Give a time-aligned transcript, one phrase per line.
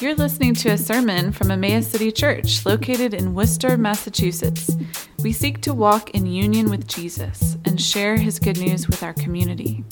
[0.00, 4.74] You're listening to a sermon from Emmaus City Church, located in Worcester, Massachusetts.
[5.22, 9.12] We seek to walk in union with Jesus and share his good news with our
[9.12, 9.84] community.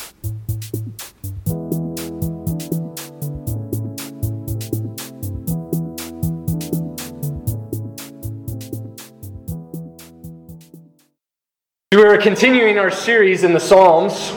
[11.92, 14.32] We are continuing our series in the Psalms,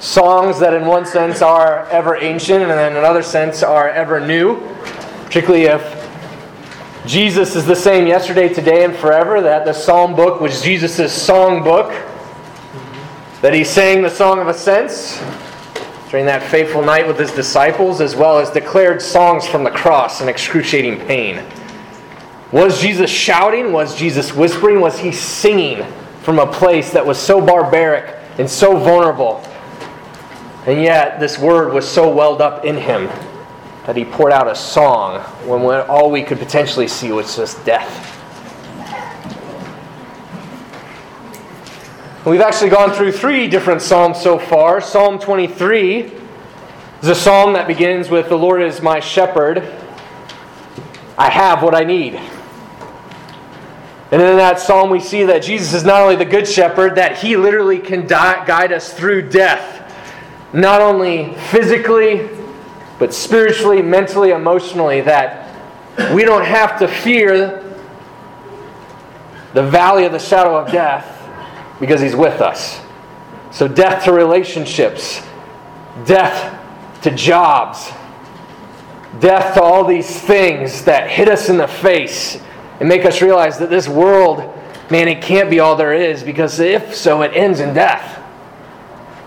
[0.00, 4.73] songs that in one sense are ever ancient and in another sense are ever new
[5.34, 10.62] particularly if Jesus is the same yesterday, today, and forever, that the psalm book was
[10.62, 11.90] Jesus' song book,
[13.42, 15.20] that he sang the song of ascents
[16.08, 20.20] during that fateful night with his disciples, as well as declared songs from the cross
[20.20, 21.44] in excruciating pain.
[22.52, 23.72] Was Jesus shouting?
[23.72, 24.80] Was Jesus whispering?
[24.80, 25.84] Was he singing
[26.22, 29.44] from a place that was so barbaric and so vulnerable?
[30.64, 33.10] And yet, this word was so welled up in him
[33.86, 38.10] that he poured out a song when all we could potentially see was just death.
[42.24, 44.80] We've actually gone through three different psalms so far.
[44.80, 46.12] Psalm 23
[47.02, 49.58] is a psalm that begins with The Lord is my shepherd.
[51.18, 52.14] I have what I need.
[54.10, 57.18] And in that psalm, we see that Jesus is not only the good shepherd, that
[57.18, 59.92] he literally can guide us through death,
[60.54, 62.30] not only physically,
[62.98, 65.44] but spiritually, mentally, emotionally, that
[66.14, 67.60] we don't have to fear
[69.52, 71.10] the valley of the shadow of death
[71.80, 72.80] because He's with us.
[73.50, 75.22] So, death to relationships,
[76.04, 76.60] death
[77.02, 77.92] to jobs,
[79.20, 82.40] death to all these things that hit us in the face
[82.80, 84.38] and make us realize that this world,
[84.90, 88.20] man, it can't be all there is because if so, it ends in death.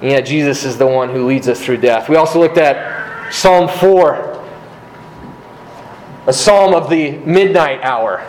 [0.02, 2.10] And yet, Jesus is the one who leads us through death.
[2.10, 4.46] We also looked at Psalm 4,
[6.28, 8.26] a psalm of the midnight hour.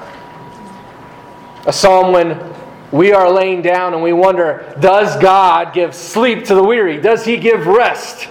[1.66, 2.54] A psalm when
[2.90, 7.00] we are laying down and we wonder, does God give sleep to the weary?
[7.00, 8.28] Does he give rest?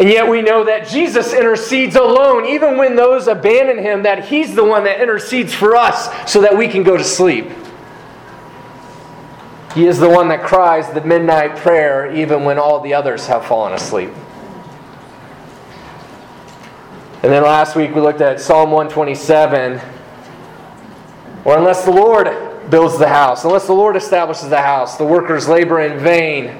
[0.00, 4.54] And yet we know that Jesus intercedes alone, even when those abandon him, that he's
[4.54, 7.46] the one that intercedes for us so that we can go to sleep.
[9.74, 13.44] He is the one that cries the midnight prayer even when all the others have
[13.44, 14.10] fallen asleep.
[17.24, 19.80] And then last week we looked at Psalm 127.
[21.46, 22.26] Or unless the Lord
[22.68, 26.54] builds the house, unless the Lord establishes the house, the workers labor in vain.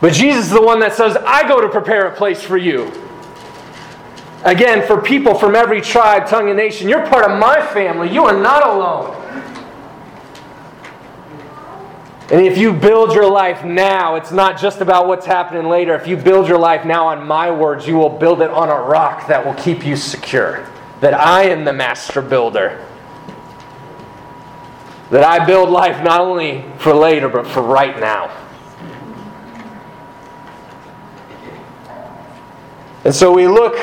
[0.00, 2.92] But Jesus is the one that says, I go to prepare a place for you.
[4.44, 8.08] Again, for people from every tribe, tongue, and nation, you're part of my family.
[8.08, 9.15] You are not alone.
[12.28, 15.94] And if you build your life now, it's not just about what's happening later.
[15.94, 18.74] If you build your life now on my words, you will build it on a
[18.74, 20.68] rock that will keep you secure.
[21.00, 22.84] That I am the master builder.
[25.10, 28.36] That I build life not only for later, but for right now.
[33.04, 33.78] And so we look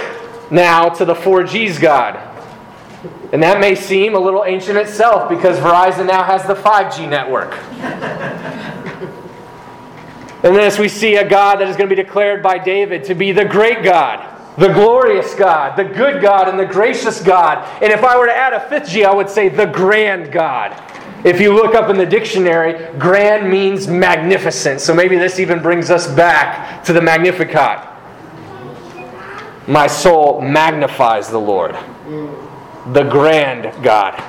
[0.51, 2.32] now to the 4G's God.
[3.31, 7.51] And that may seem a little ancient itself because Verizon now has the 5G network.
[10.43, 13.15] And this, we see a God that is going to be declared by David to
[13.15, 17.65] be the great God, the glorious God, the good God, and the gracious God.
[17.81, 20.77] And if I were to add a fifth G, I would say the grand God.
[21.23, 24.81] If you look up in the dictionary, grand means magnificent.
[24.81, 27.87] So maybe this even brings us back to the Magnificat.
[29.65, 32.42] My soul magnifies the Lord, mm.
[32.91, 34.21] The grand God.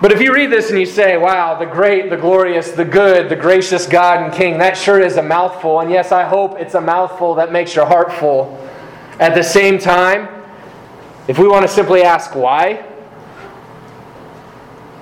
[0.00, 3.28] But if you read this and you say, wow, the great, the glorious, the good,
[3.28, 5.80] the gracious God and King, that sure is a mouthful.
[5.80, 8.56] And yes, I hope it's a mouthful that makes your heart full.
[9.18, 10.28] At the same time,
[11.26, 12.86] if we want to simply ask why,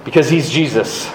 [0.07, 1.11] because he's Jesus.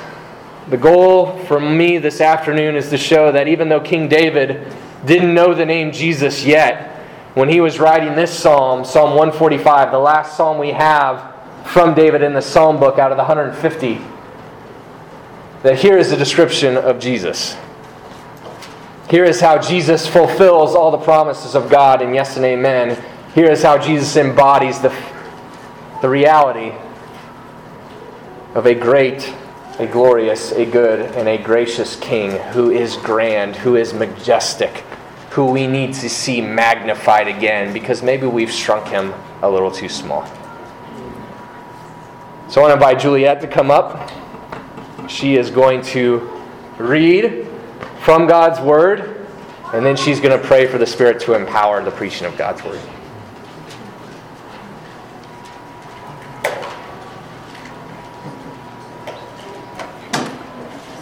[0.68, 4.72] The goal for me this afternoon is to show that even though King David
[5.06, 6.91] didn't know the name Jesus yet,
[7.34, 11.34] when he was writing this psalm, Psalm 145, the last psalm we have
[11.66, 14.02] from David in the Psalm book out of the 150
[15.64, 17.56] that here is the description of Jesus.
[19.10, 23.02] Here is how Jesus fulfills all the promises of God and yes and amen.
[23.36, 24.90] Here is how Jesus embodies the,
[26.02, 26.74] the reality
[28.56, 29.34] of a great,
[29.80, 34.84] a glorious, a good, and a gracious King who is grand, who is majestic,
[35.32, 39.88] who we need to see magnified again because maybe we've shrunk him a little too
[39.88, 40.26] small.
[42.50, 44.12] So I want to invite Juliet to come up.
[45.10, 46.30] She is going to
[46.78, 47.48] read
[48.02, 49.26] from God's Word,
[49.74, 52.62] and then she's going to pray for the Spirit to empower the preaching of God's
[52.66, 52.82] Word.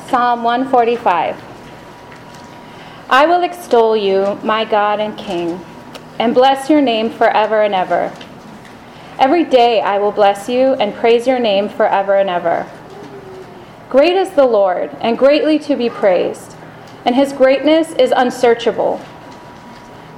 [0.08, 1.49] Psalm 145.
[3.12, 5.60] I will extol you, my God and King,
[6.20, 8.14] and bless your name forever and ever.
[9.18, 12.70] Every day I will bless you and praise your name forever and ever.
[13.90, 16.56] Great is the Lord, and greatly to be praised,
[17.04, 19.00] and his greatness is unsearchable.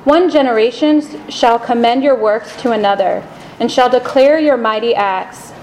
[0.03, 3.23] One generation shall commend your works to another,
[3.57, 5.53] and shall declare your mighty acts.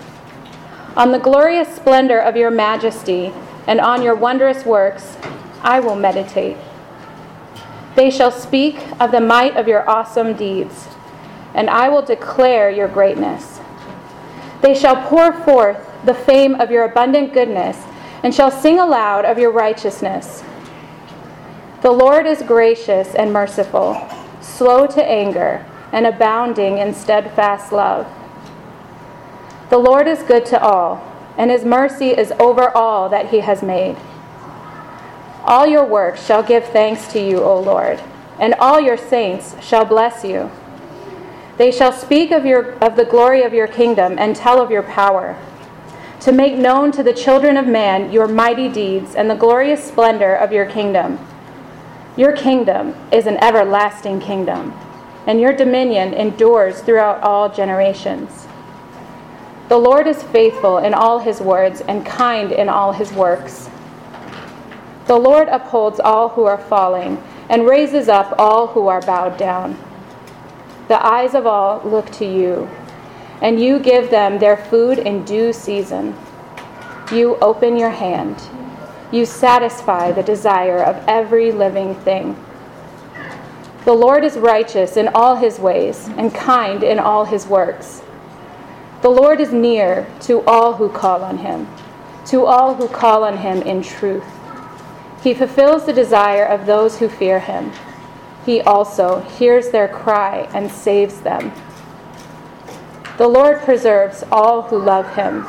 [0.97, 3.35] On the glorious splendor of your majesty,
[3.67, 5.19] and on your wondrous works,
[5.61, 6.57] I will meditate.
[7.95, 10.89] They shall speak of the might of your awesome deeds
[11.55, 13.61] and I will declare your greatness.
[14.63, 17.77] They shall pour forth the fame of your abundant goodness,
[18.23, 20.45] and shall sing aloud of your righteousness.
[21.83, 24.01] The Lord is gracious and merciful,
[24.41, 28.07] slow to anger, and abounding in steadfast love.
[29.71, 31.05] The Lord is good to all,
[31.37, 33.97] and his mercy is over all that he has made.
[35.49, 38.03] All your works shall give thanks to you, O Lord,
[38.39, 40.51] and all your saints shall bless you.
[41.57, 44.83] They shall speak of, your, of the glory of your kingdom and tell of your
[44.83, 45.39] power,
[46.21, 50.35] to make known to the children of man your mighty deeds and the glorious splendor
[50.35, 51.19] of your kingdom.
[52.15, 54.79] Your kingdom is an everlasting kingdom,
[55.27, 58.47] and your dominion endures throughout all generations.
[59.71, 63.71] The Lord is faithful in all his words and kind in all his works.
[65.09, 67.17] The Lord upholds all who are falling
[67.49, 69.79] and raises up all who are bowed down.
[70.89, 72.69] The eyes of all look to you,
[73.41, 76.15] and you give them their food in due season.
[77.11, 78.37] You open your hand.
[79.11, 82.37] You satisfy the desire of every living thing.
[83.87, 88.03] The Lord is righteous in all his ways and kind in all his works.
[89.01, 91.67] The Lord is near to all who call on him,
[92.27, 94.38] to all who call on him in truth.
[95.23, 97.73] He fulfills the desire of those who fear him
[98.49, 101.53] he also hears their cry and saves them.
[103.19, 105.47] The Lord preserves all who love him,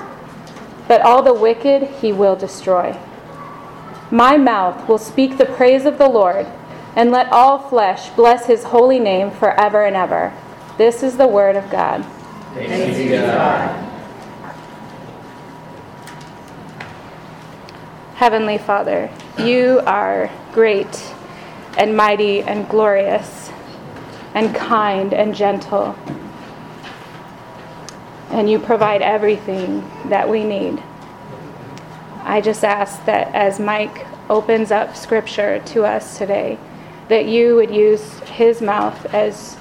[0.85, 2.97] but all the wicked he will destroy.
[4.11, 6.45] My mouth will speak the praise of the Lord,
[6.93, 10.33] and let all flesh bless his holy name forever and ever.
[10.77, 12.05] This is the word of God.
[12.53, 13.88] Thanks be to God.
[18.19, 21.13] Heavenly Father, you are great
[21.77, 23.49] and mighty and glorious
[24.33, 25.95] and kind and gentle.
[28.31, 30.83] And you provide everything that we need.
[32.23, 36.59] I just ask that as Mike opens up scripture to us today,
[37.07, 39.55] that you would use his mouth as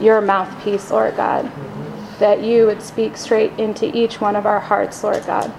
[0.00, 1.52] your mouthpiece, Lord God.
[2.18, 5.52] That you would speak straight into each one of our hearts, Lord God.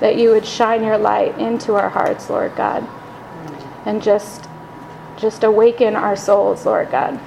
[0.00, 2.86] That you would shine your light into our hearts, Lord God.
[3.84, 4.48] And just
[5.16, 7.18] just awaken our souls, Lord God.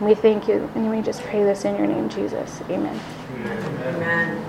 [0.00, 2.60] We thank you, and we just pray this in your name, Jesus.
[2.70, 2.98] Amen.
[3.44, 4.44] Amen.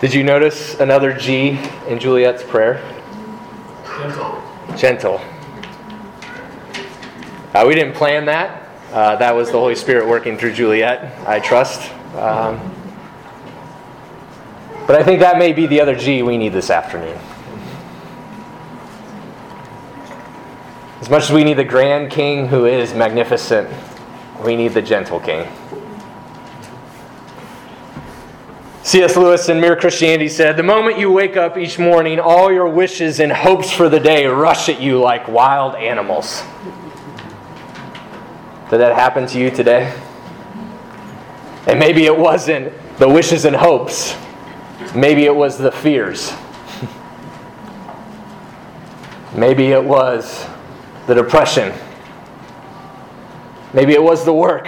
[0.00, 2.82] Did you notice another G in Juliet's prayer?
[3.86, 4.42] Gentle.
[4.76, 5.20] Gentle.
[7.52, 8.68] Uh, we didn't plan that.
[8.92, 11.92] Uh, that was the Holy Spirit working through Juliet, I trust.
[12.14, 12.58] Um,
[14.86, 17.18] but I think that may be the other G we need this afternoon.
[21.00, 23.68] As much as we need the grand king who is magnificent,
[24.44, 25.48] we need the gentle king.
[28.82, 29.16] C.S.
[29.16, 33.20] Lewis in Mere Christianity said, The moment you wake up each morning, all your wishes
[33.20, 36.42] and hopes for the day rush at you like wild animals.
[38.70, 39.92] Did that happen to you today?
[41.66, 44.16] And maybe it wasn't the wishes and hopes
[44.94, 46.32] Maybe it was the fears.
[49.36, 50.46] Maybe it was
[51.06, 51.72] the depression.
[53.72, 54.66] Maybe it was the work.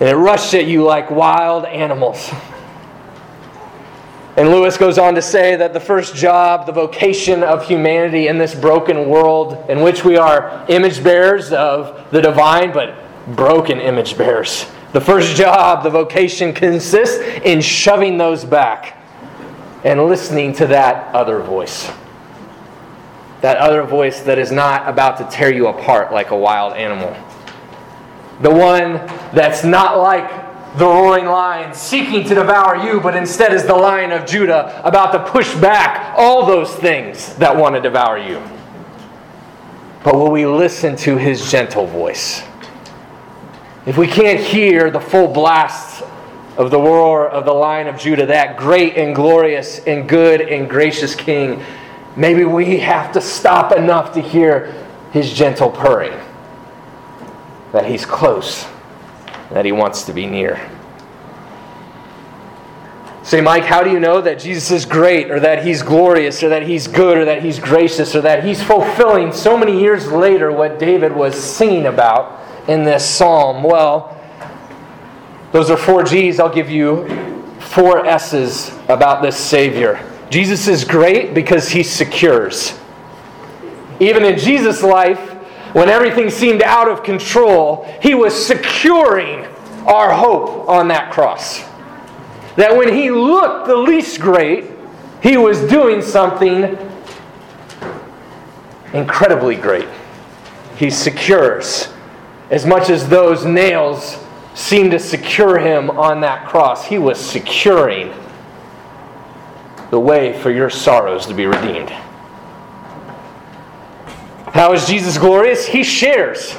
[0.00, 2.32] And it rushed at you like wild animals.
[4.36, 8.36] And Lewis goes on to say that the first job, the vocation of humanity in
[8.36, 12.94] this broken world in which we are image bearers of the divine, but
[13.34, 19.02] broken image bearers, the first job, the vocation consists in shoving those back
[19.84, 21.90] and listening to that other voice.
[23.40, 27.14] That other voice that is not about to tear you apart like a wild animal.
[28.42, 28.94] The one
[29.34, 30.45] that's not like
[30.76, 35.12] the roaring lion seeking to devour you, but instead is the lion of Judah about
[35.12, 38.42] to push back all those things that want to devour you.
[40.04, 42.42] But will we listen to his gentle voice?
[43.86, 46.02] if we can't hear the full blast
[46.56, 50.68] of the roar of the lion of Judah, that great and glorious and good and
[50.68, 51.62] gracious king,
[52.16, 54.74] maybe we have to stop enough to hear
[55.12, 56.18] his gentle purring.
[57.72, 58.66] That he's close,
[59.50, 60.60] that he wants to be near.
[63.22, 66.48] Say, Mike, how do you know that Jesus is great, or that he's glorious, or
[66.50, 70.52] that he's good, or that he's gracious, or that he's fulfilling so many years later
[70.52, 73.64] what David was singing about in this psalm?
[73.64, 74.16] Well,
[75.50, 76.38] those are four G's.
[76.38, 79.98] I'll give you four S's about this Savior.
[80.30, 82.78] Jesus is great because he secures.
[83.98, 85.35] Even in Jesus' life,
[85.76, 89.44] when everything seemed out of control, he was securing
[89.84, 91.60] our hope on that cross
[92.56, 94.64] that when he looked the least great,
[95.22, 96.78] he was doing something
[98.94, 99.86] incredibly great.
[100.78, 101.88] He secures.
[102.48, 104.16] As much as those nails
[104.54, 108.14] seemed to secure him on that cross, he was securing
[109.90, 111.92] the way for your sorrows to be redeemed.
[114.56, 115.66] How is Jesus glorious?
[115.66, 116.56] He shares.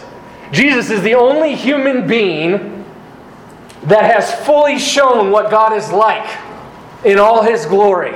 [0.52, 2.86] Jesus is the only human being
[3.86, 6.30] that has fully shown what God is like
[7.04, 8.16] in all his glory.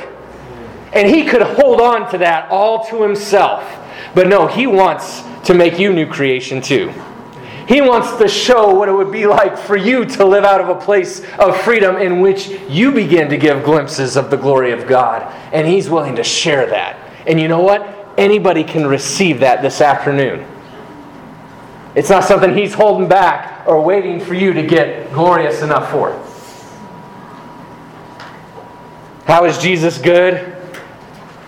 [0.94, 3.64] And he could hold on to that all to himself.
[4.14, 6.94] But no, he wants to make you new creation too.
[7.68, 10.70] He wants to show what it would be like for you to live out of
[10.70, 14.86] a place of freedom in which you begin to give glimpses of the glory of
[14.86, 15.24] God.
[15.52, 17.00] And He's willing to share that.
[17.26, 18.01] And you know what?
[18.18, 20.46] Anybody can receive that this afternoon.
[21.96, 26.12] It's not something He's holding back or waiting for you to get glorious enough for.
[29.26, 30.58] How is Jesus good?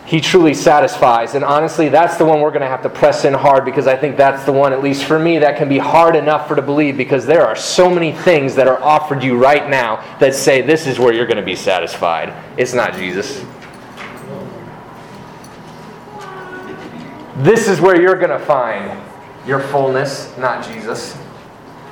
[0.06, 1.34] He truly satisfies.
[1.34, 3.96] And honestly, that's the one we're going to have to press in hard because I
[3.96, 6.62] think that's the one, at least for me, that can be hard enough for to
[6.62, 10.62] believe because there are so many things that are offered you right now that say
[10.62, 12.34] this is where you're going to be satisfied.
[12.58, 13.44] It's not Jesus.
[17.38, 19.02] This is where you're going to find
[19.48, 21.18] your fullness, not Jesus.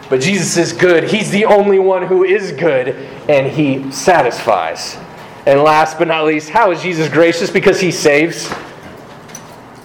[0.09, 1.05] But Jesus is good.
[1.05, 2.89] He's the only one who is good,
[3.29, 4.97] and He satisfies.
[5.45, 7.49] And last but not least, how is Jesus gracious?
[7.49, 8.53] Because He saves.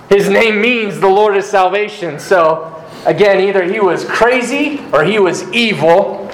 [0.08, 2.18] His name means the Lord is salvation.
[2.18, 6.30] So, again, either He was crazy or He was evil,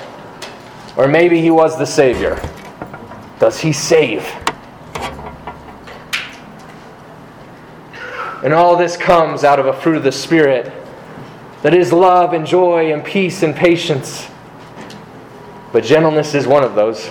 [0.97, 2.41] or maybe He was the Savior.
[3.38, 4.26] Does He save?
[8.42, 10.72] And all this comes out of a fruit of the Spirit
[11.62, 14.26] that is love and joy and peace and patience.
[15.72, 17.08] But gentleness is one of those.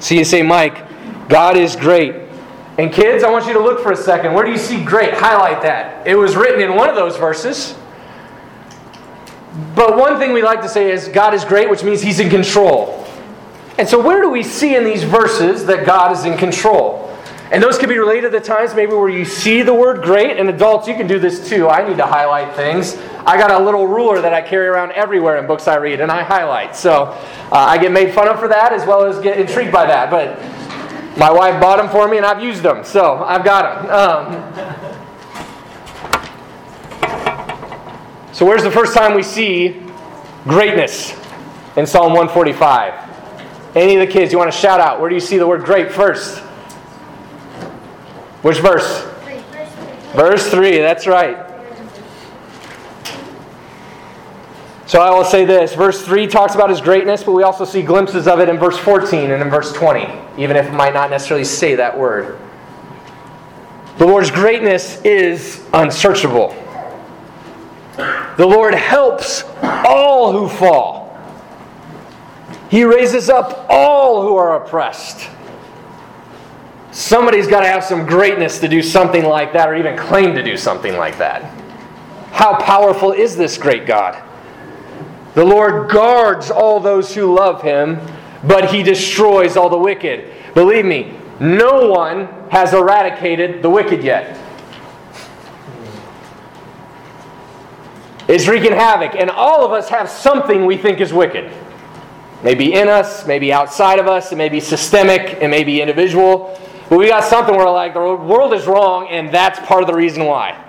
[0.00, 2.14] So you say, Mike, God is great.
[2.78, 4.32] And kids, I want you to look for a second.
[4.32, 5.12] Where do you see great?
[5.14, 6.06] Highlight that.
[6.06, 7.74] It was written in one of those verses.
[9.74, 12.30] But one thing we like to say is God is great, which means He's in
[12.30, 13.06] control.
[13.78, 16.99] And so, where do we see in these verses that God is in control?
[17.52, 20.48] And those can be related to times maybe where you see the word great, and
[20.48, 21.68] adults, you can do this too.
[21.68, 22.96] I need to highlight things.
[23.26, 26.12] I got a little ruler that I carry around everywhere in books I read, and
[26.12, 26.76] I highlight.
[26.76, 27.16] So uh,
[27.50, 30.10] I get made fun of for that as well as get intrigued by that.
[30.10, 30.38] But
[31.18, 33.90] my wife bought them for me, and I've used them, so I've got them.
[33.90, 34.96] Um,
[38.32, 39.82] so, where's the first time we see
[40.44, 41.12] greatness
[41.76, 43.74] in Psalm 145?
[43.76, 45.00] Any of the kids, you want to shout out?
[45.00, 46.42] Where do you see the word great first?
[48.42, 49.06] Which verse?
[50.14, 51.50] Verse 3, that's right.
[54.90, 57.80] So I will say this verse 3 talks about his greatness, but we also see
[57.80, 60.00] glimpses of it in verse 14 and in verse 20,
[60.36, 62.36] even if it might not necessarily say that word.
[63.98, 66.56] The Lord's greatness is unsearchable.
[67.96, 71.16] The Lord helps all who fall,
[72.68, 75.28] He raises up all who are oppressed.
[76.92, 80.42] Somebody's got to have some greatness to do something like that or even claim to
[80.42, 81.42] do something like that.
[82.32, 84.20] How powerful is this great God?
[85.34, 88.00] The Lord guards all those who love him,
[88.42, 90.32] but he destroys all the wicked.
[90.54, 94.36] Believe me, no one has eradicated the wicked yet.
[98.26, 101.52] It's wreaking havoc, and all of us have something we think is wicked.
[102.42, 106.56] Maybe in us, maybe outside of us, it may be systemic, it may be individual.
[106.90, 109.94] But we got something where like the world is wrong, and that's part of the
[109.94, 110.62] reason why.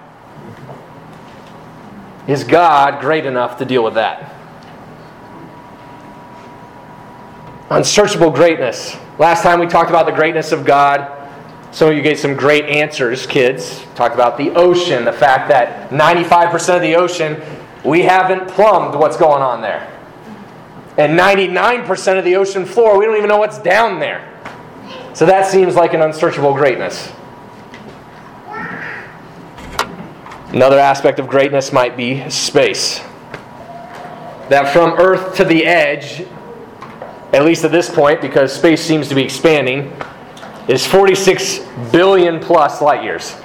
[2.28, 4.34] Is God great enough to deal with that?
[7.72, 8.96] Unsearchable greatness.
[9.18, 11.18] Last time we talked about the greatness of God.
[11.72, 13.84] Some of you gave some great answers, kids.
[13.96, 17.42] Talked about the ocean, the fact that 95% of the ocean
[17.84, 19.88] we haven't plumbed what's going on there.
[20.98, 24.31] And 99% of the ocean floor, we don't even know what's down there.
[25.14, 27.12] So that seems like an unsearchable greatness.
[30.54, 33.00] Another aspect of greatness might be space.
[34.50, 36.26] That from Earth to the edge,
[37.34, 39.94] at least at this point, because space seems to be expanding,
[40.68, 41.60] is 46
[41.92, 43.36] billion plus light years.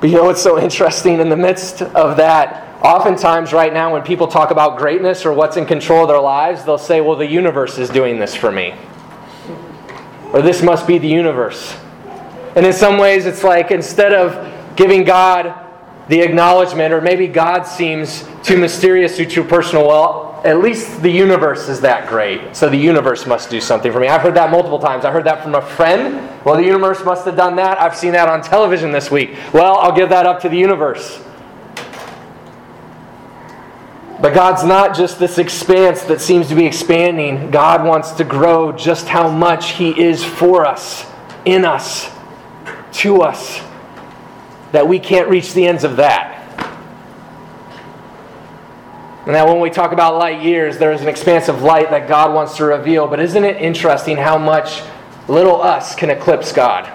[0.00, 2.67] But you know what's so interesting in the midst of that?
[2.82, 6.64] Oftentimes, right now, when people talk about greatness or what's in control of their lives,
[6.64, 8.74] they'll say, Well, the universe is doing this for me.
[10.32, 11.76] Or this must be the universe.
[12.54, 15.54] And in some ways, it's like instead of giving God
[16.08, 21.10] the acknowledgement, or maybe God seems too mysterious or too personal, well, at least the
[21.10, 22.54] universe is that great.
[22.54, 24.06] So the universe must do something for me.
[24.06, 25.04] I've heard that multiple times.
[25.04, 26.14] I heard that from a friend.
[26.44, 27.80] Well, the universe must have done that.
[27.80, 29.36] I've seen that on television this week.
[29.52, 31.20] Well, I'll give that up to the universe.
[34.20, 37.50] But God's not just this expanse that seems to be expanding.
[37.52, 41.06] God wants to grow just how much He is for us,
[41.44, 42.10] in us,
[42.94, 43.60] to us,
[44.72, 46.34] that we can't reach the ends of that.
[49.24, 52.08] And that when we talk about light years, there is an expanse of light that
[52.08, 53.06] God wants to reveal.
[53.06, 54.82] But isn't it interesting how much
[55.28, 56.90] little us can eclipse God?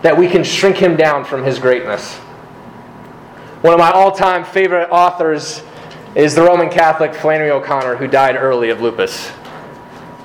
[0.00, 2.18] That we can shrink him down from his greatness.
[3.62, 5.62] One of my all time favorite authors
[6.16, 9.30] is the Roman Catholic Flannery O'Connor, who died early of lupus.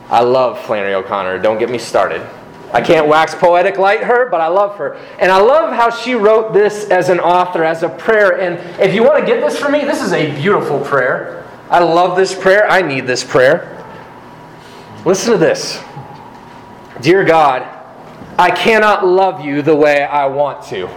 [0.09, 2.27] I love Flannery O'Connor, don't get me started.
[2.73, 4.95] I can't wax poetic like her, but I love her.
[5.19, 8.41] And I love how she wrote this as an author, as a prayer.
[8.41, 11.47] And if you want to get this for me, this is a beautiful prayer.
[11.69, 12.67] I love this prayer.
[12.67, 13.85] I need this prayer.
[15.05, 15.79] Listen to this
[17.01, 17.61] Dear God,
[18.39, 20.89] I cannot love you the way I want to.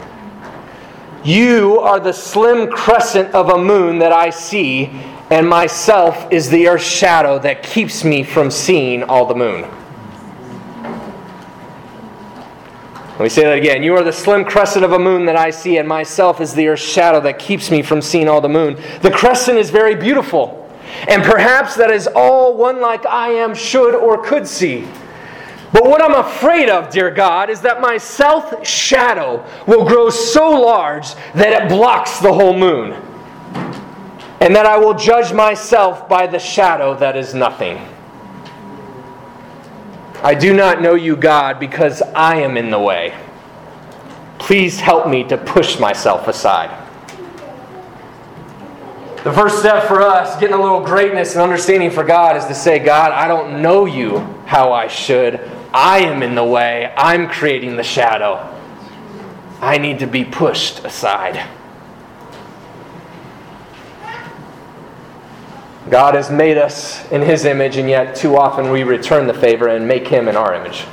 [1.25, 4.87] You are the slim crescent of a moon that I see,
[5.31, 9.69] and myself is the earth's shadow that keeps me from seeing all the moon.
[13.13, 13.83] Let me say that again.
[13.83, 16.69] You are the slim crescent of a moon that I see, and myself is the
[16.69, 18.83] earth's shadow that keeps me from seeing all the moon.
[19.03, 20.71] The crescent is very beautiful,
[21.07, 24.89] and perhaps that is all one like I am should or could see.
[25.73, 30.51] But what I'm afraid of, dear God, is that my self shadow will grow so
[30.51, 32.93] large that it blocks the whole moon,
[34.41, 37.79] and that I will judge myself by the shadow that is nothing.
[40.23, 43.17] I do not know you, God, because I am in the way.
[44.39, 46.77] Please help me to push myself aside.
[49.23, 52.55] The first step for us, getting a little greatness and understanding for God, is to
[52.55, 55.41] say, God, I don't know you how I should.
[55.73, 56.93] I am in the way.
[56.97, 58.47] I'm creating the shadow.
[59.61, 61.49] I need to be pushed aside.
[65.89, 69.69] God has made us in His image, and yet too often we return the favor
[69.69, 70.85] and make Him in our image.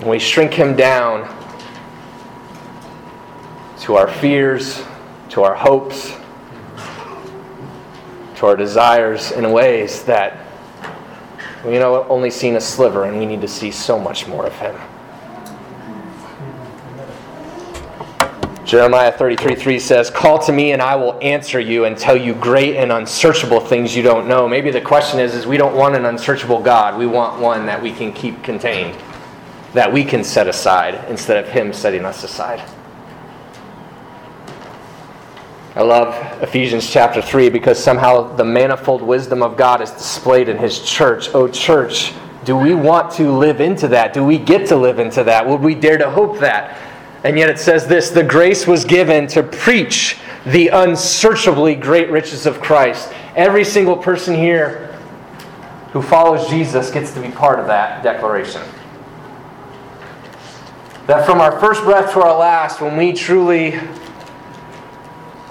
[0.00, 1.34] And we shrink Him down
[3.80, 4.82] to our fears,
[5.30, 6.12] to our hopes,
[8.36, 10.47] to our desires in ways that,
[11.64, 14.54] you know, only seen a sliver, and we need to see so much more of
[14.54, 14.76] Him.
[18.68, 22.34] Jeremiah 33 3 says, Call to me and I will answer you and tell you
[22.34, 24.46] great and unsearchable things you don't know.
[24.46, 26.98] Maybe the question is, is we don't want an unsearchable God.
[26.98, 28.94] We want one that we can keep contained,
[29.72, 32.62] that we can set aside instead of Him setting us aside.
[35.78, 40.58] I love Ephesians chapter 3 because somehow the manifold wisdom of God is displayed in
[40.58, 41.32] His church.
[41.34, 42.12] Oh, church,
[42.44, 44.12] do we want to live into that?
[44.12, 45.46] Do we get to live into that?
[45.46, 46.76] Would we dare to hope that?
[47.22, 52.44] And yet it says this the grace was given to preach the unsearchably great riches
[52.44, 53.12] of Christ.
[53.36, 54.98] Every single person here
[55.92, 58.62] who follows Jesus gets to be part of that declaration.
[61.06, 63.78] That from our first breath to our last, when we truly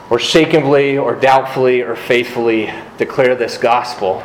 [0.09, 4.23] or shakenly or doubtfully or faithfully declare this gospel,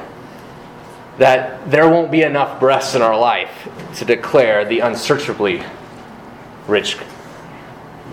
[1.18, 5.62] that there won't be enough breaths in our life to declare the unsearchably
[6.66, 6.96] rich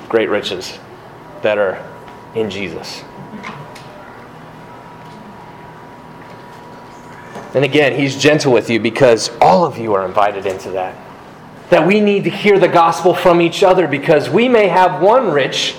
[0.09, 0.79] great riches
[1.43, 1.85] that are
[2.35, 3.03] in Jesus.
[7.53, 10.95] And again, he's gentle with you because all of you are invited into that.
[11.69, 15.31] That we need to hear the gospel from each other because we may have one
[15.31, 15.75] rich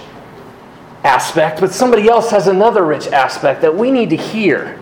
[1.04, 4.78] aspect, but somebody else has another rich aspect that we need to hear.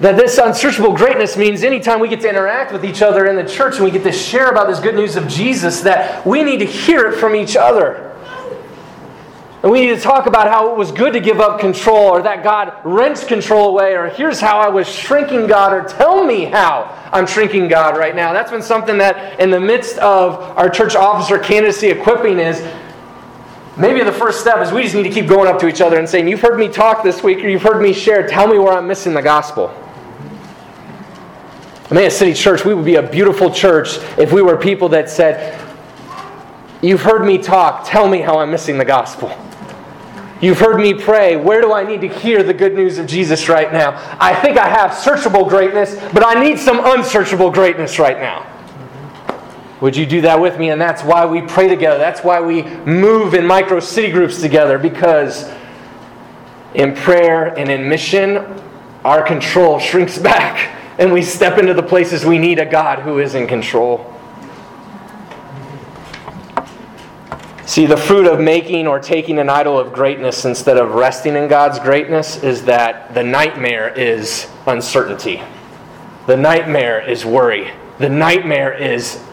[0.00, 3.44] That this unsearchable greatness means anytime we get to interact with each other in the
[3.44, 6.58] church and we get to share about this good news of Jesus, that we need
[6.60, 8.06] to hear it from each other.
[9.62, 12.22] And we need to talk about how it was good to give up control, or
[12.22, 16.46] that God rents control away, or here's how I was shrinking God, or tell me
[16.46, 18.32] how I'm shrinking God right now.
[18.32, 22.62] That's been something that, in the midst of our church officer candidacy equipping, is
[23.80, 25.98] maybe the first step is we just need to keep going up to each other
[25.98, 28.26] and saying, You've heard me talk this week, or you've heard me share.
[28.26, 29.74] Tell me where I'm missing the gospel.
[31.90, 35.60] Emmaus City Church, we would be a beautiful church if we were people that said,
[36.82, 37.86] You've heard me talk.
[37.86, 39.36] Tell me how I'm missing the gospel.
[40.40, 41.36] You've heard me pray.
[41.36, 43.90] Where do I need to hear the good news of Jesus right now?
[44.18, 48.49] I think I have searchable greatness, but I need some unsearchable greatness right now.
[49.80, 50.70] Would you do that with me?
[50.70, 51.98] And that's why we pray together.
[51.98, 55.50] That's why we move in micro city groups together, because
[56.74, 58.44] in prayer and in mission,
[59.04, 63.20] our control shrinks back and we step into the places we need a God who
[63.20, 64.14] is in control.
[67.64, 71.48] See, the fruit of making or taking an idol of greatness instead of resting in
[71.48, 75.40] God's greatness is that the nightmare is uncertainty.
[76.26, 77.70] The nightmare is worry.
[77.98, 79.24] The nightmare is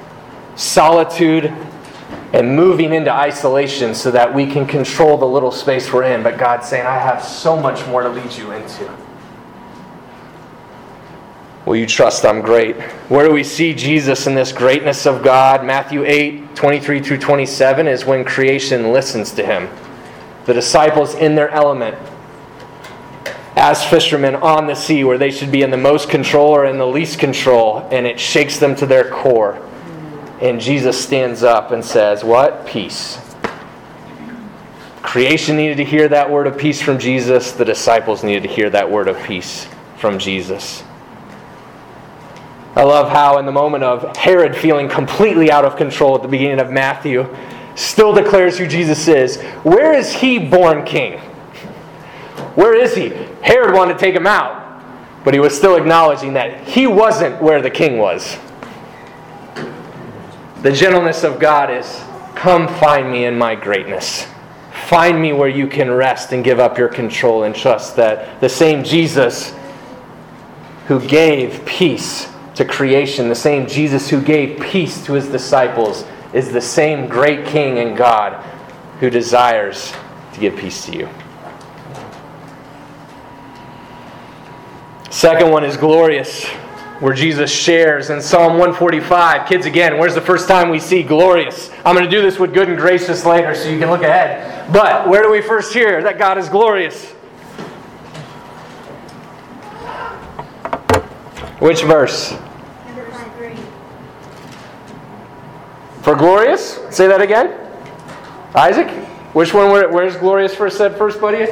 [0.58, 1.46] solitude
[2.34, 6.24] and moving into isolation so that we can control the little space we're in.
[6.24, 8.91] But God's saying, I have so much more to lead you into.
[11.65, 12.80] Will you trust I'm great?
[13.10, 15.65] Where do we see Jesus in this greatness of God?
[15.65, 19.70] Matthew 8, 23 through 27 is when creation listens to him.
[20.46, 21.98] The disciples in their element,
[23.58, 26.78] as fishermen on the sea, where they should be in the most control or in
[26.78, 29.62] the least control, and it shakes them to their core.
[30.41, 32.65] And Jesus stands up and says, What?
[32.65, 33.19] Peace.
[35.02, 37.54] Creation needed to hear that word of peace from Jesus.
[37.54, 40.84] The disciples needed to hear that word of peace from Jesus.
[42.76, 46.28] I love how, in the moment of Herod feeling completely out of control at the
[46.28, 47.28] beginning of Matthew,
[47.76, 49.41] still declares who Jesus is.
[49.63, 51.19] Where is he born king?
[52.54, 53.10] Where is he?
[53.41, 54.84] Herod wanted to take him out,
[55.23, 58.38] but he was still acknowledging that he wasn't where the king was.
[60.62, 62.04] The gentleness of God is
[62.36, 64.28] come find me in my greatness.
[64.88, 68.50] Find me where you can rest and give up your control and trust that the
[68.50, 69.54] same Jesus
[70.88, 76.52] who gave peace to creation, the same Jesus who gave peace to his disciples, is
[76.52, 78.43] the same great King and God
[79.00, 79.93] who desires
[80.34, 81.10] to give peace to you.
[85.10, 86.46] Second one is glorious,
[87.00, 89.48] where Jesus shares in Psalm 145.
[89.48, 91.70] Kids, again, where's the first time we see glorious?
[91.86, 94.72] I'm going to do this with good and gracious later so you can look ahead.
[94.74, 97.12] But where do we first hear that God is glorious?
[101.60, 102.36] Which verse?
[106.02, 106.80] For glorious?
[106.90, 107.60] Say that again.
[108.56, 108.90] Isaac?
[109.34, 109.72] Which one?
[109.72, 111.52] Where, where's glorious first said first, buddy?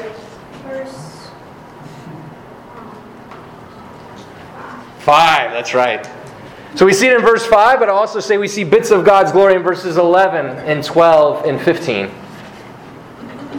[5.06, 5.52] Five.
[5.52, 6.10] That's right.
[6.76, 9.06] So we see it in verse 5, but I also say we see bits of
[9.06, 12.12] God's glory in verses 11 and 12 and 15.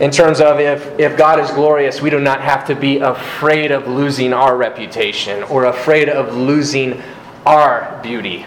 [0.03, 3.73] In terms of if, if God is glorious, we do not have to be afraid
[3.73, 7.01] of losing our reputation or afraid of losing
[7.47, 8.45] our beauty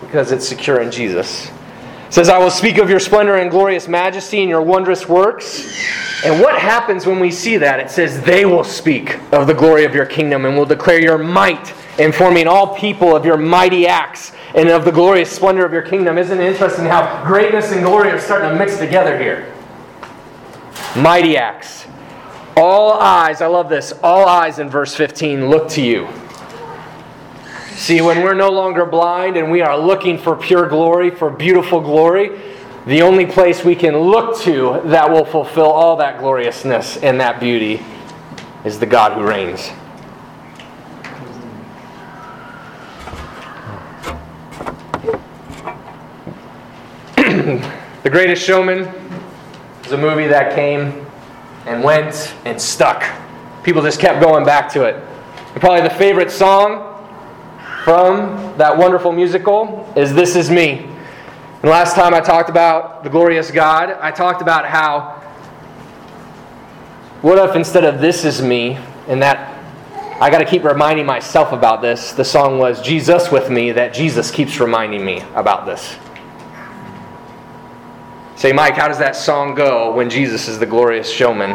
[0.00, 1.48] because it's secure in Jesus.
[1.48, 5.78] It says, I will speak of your splendor and glorious majesty and your wondrous works.
[6.24, 7.78] And what happens when we see that?
[7.78, 11.18] It says, They will speak of the glory of your kingdom and will declare your
[11.18, 15.82] might, informing all people of your mighty acts and of the glorious splendor of your
[15.82, 16.18] kingdom.
[16.18, 19.54] Isn't it interesting how greatness and glory are starting to mix together here?
[20.96, 21.86] Mighty acts.
[22.56, 26.08] All eyes, I love this, all eyes in verse 15 look to you.
[27.76, 31.80] See, when we're no longer blind and we are looking for pure glory, for beautiful
[31.80, 32.40] glory,
[32.86, 37.40] the only place we can look to that will fulfill all that gloriousness and that
[37.40, 37.82] beauty
[38.64, 39.70] is the God who reigns.
[47.58, 48.80] The Greatest Showman
[49.84, 51.06] is a movie that came
[51.66, 53.04] and went and stuck.
[53.62, 54.94] People just kept going back to it.
[55.52, 56.86] And probably the favorite song
[57.84, 60.86] from that wonderful musical is This Is Me.
[61.62, 65.20] And last time I talked about the glorious God, I talked about how
[67.22, 69.58] what if instead of This Is Me, and that
[70.22, 73.92] I got to keep reminding myself about this, the song was Jesus with Me, that
[73.92, 75.96] Jesus keeps reminding me about this.
[78.40, 81.50] Say, Mike, how does that song go when Jesus is the glorious showman?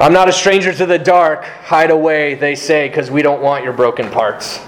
[0.00, 1.42] I'm not a stranger to the dark.
[1.42, 4.60] Hide away, they say, because we don't want your broken parts.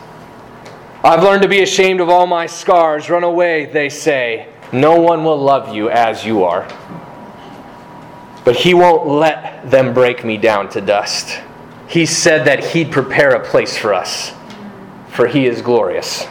[1.05, 3.09] I've learned to be ashamed of all my scars.
[3.09, 4.49] Run away, they say.
[4.73, 6.67] No one will love you as you are.
[8.45, 11.41] But he won't let them break me down to dust.
[11.87, 14.33] He said that he'd prepare a place for us,
[15.11, 16.27] for he is glorious.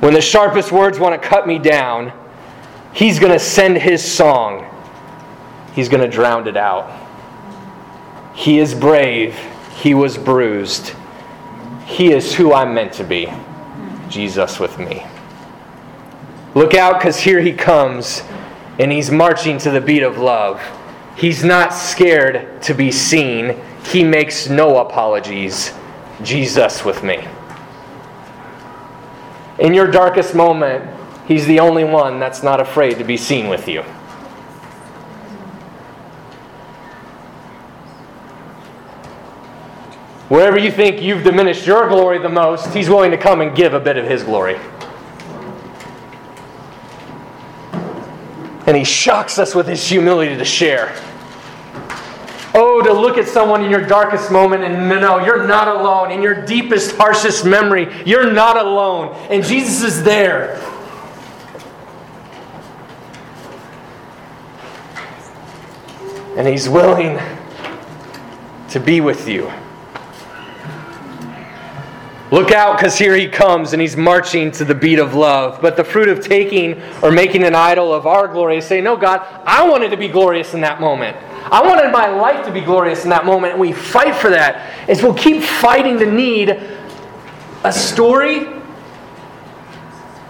[0.00, 2.12] When the sharpest words want to cut me down,
[2.92, 4.64] he's going to send his song.
[5.74, 6.90] He's going to drown it out.
[8.34, 9.36] He is brave.
[9.74, 10.94] He was bruised.
[11.86, 13.32] He is who I'm meant to be.
[14.08, 15.04] Jesus with me.
[16.54, 18.22] Look out, because here he comes,
[18.78, 20.60] and he's marching to the beat of love.
[21.16, 25.72] He's not scared to be seen, he makes no apologies.
[26.22, 27.26] Jesus with me.
[29.58, 30.88] In your darkest moment,
[31.26, 33.82] he's the only one that's not afraid to be seen with you.
[40.28, 43.72] Wherever you think you've diminished your glory the most, he's willing to come and give
[43.72, 44.58] a bit of his glory.
[48.66, 50.94] And he shocks us with his humility to share.
[52.54, 56.10] Oh, to look at someone in your darkest moment and know you're not alone.
[56.10, 59.14] In your deepest, harshest memory, you're not alone.
[59.30, 60.56] And Jesus is there.
[66.36, 67.18] And he's willing
[68.70, 69.52] to be with you.
[72.30, 75.60] Look out, because here he comes and he's marching to the beat of love.
[75.62, 78.96] But the fruit of taking or making an idol of our glory is saying, No,
[78.96, 81.16] God, I wanted to be glorious in that moment.
[81.50, 83.52] I wanted my life to be glorious in that moment.
[83.52, 84.88] And we fight for that.
[84.88, 86.50] Is we'll keep fighting the need
[87.64, 88.46] a story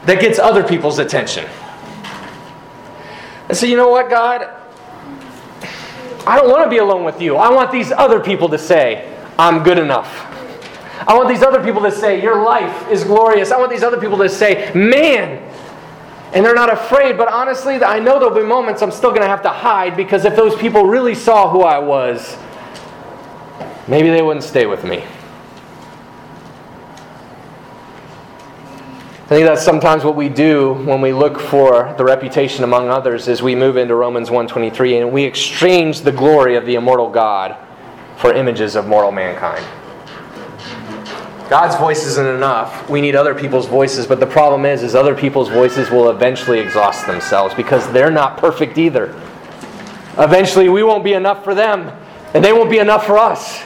[0.07, 1.47] that gets other people's attention.
[3.49, 4.49] And so, you know what, God?
[6.27, 7.37] I don't want to be alone with you.
[7.37, 10.27] I want these other people to say, I'm good enough.
[11.07, 13.51] I want these other people to say, Your life is glorious.
[13.51, 15.48] I want these other people to say, Man.
[16.33, 19.29] And they're not afraid, but honestly, I know there'll be moments I'm still going to
[19.29, 22.37] have to hide because if those people really saw who I was,
[23.87, 25.05] maybe they wouldn't stay with me.
[29.25, 33.29] I think that's sometimes what we do when we look for the reputation among others
[33.29, 37.55] is we move into Romans 1:23 and we exchange the glory of the immortal God
[38.17, 39.65] for images of mortal mankind.
[41.49, 42.91] God's voice isn't enough.
[42.91, 46.59] We need other people's voices, but the problem is is other people's voices will eventually
[46.59, 49.19] exhaust themselves because they're not perfect either.
[50.19, 51.91] Eventually we won't be enough for them,
[52.35, 53.65] and they won't be enough for us.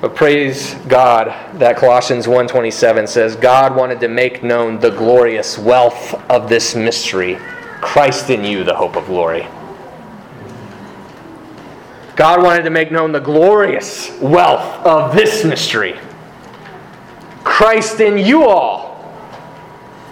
[0.00, 6.14] But praise God that Colossians 1:27 says God wanted to make known the glorious wealth
[6.30, 7.38] of this mystery,
[7.80, 9.46] Christ in you the hope of glory.
[12.16, 15.98] God wanted to make known the glorious wealth of this mystery.
[17.42, 18.92] Christ in you all.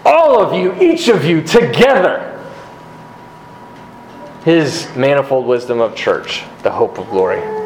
[0.05, 2.27] All of you, each of you, together.
[4.45, 7.60] His manifold wisdom of church, the hope of glory.